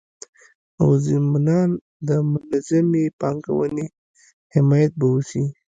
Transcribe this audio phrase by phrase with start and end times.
[0.79, 1.69] او ضمنان
[2.07, 3.87] د منظمي پانګوني
[4.53, 5.43] حمایت به وسي